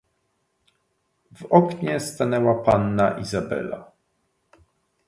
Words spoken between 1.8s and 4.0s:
stanęła panna Izabela."